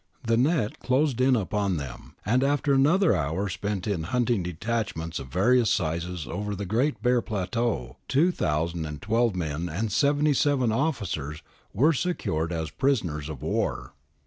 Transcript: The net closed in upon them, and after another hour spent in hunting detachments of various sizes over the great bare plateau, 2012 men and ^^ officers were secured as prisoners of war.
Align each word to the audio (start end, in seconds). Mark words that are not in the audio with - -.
The 0.23 0.35
net 0.35 0.79
closed 0.79 1.21
in 1.21 1.35
upon 1.35 1.77
them, 1.77 2.15
and 2.25 2.43
after 2.43 2.73
another 2.73 3.15
hour 3.15 3.47
spent 3.49 3.85
in 3.85 4.05
hunting 4.05 4.41
detachments 4.41 5.19
of 5.19 5.27
various 5.27 5.69
sizes 5.69 6.25
over 6.25 6.55
the 6.55 6.65
great 6.65 7.03
bare 7.03 7.21
plateau, 7.21 7.97
2012 8.07 9.35
men 9.35 9.69
and 9.69 9.89
^^ 9.89 10.71
officers 10.75 11.43
were 11.71 11.93
secured 11.93 12.51
as 12.51 12.71
prisoners 12.71 13.29
of 13.29 13.43
war. 13.43 13.93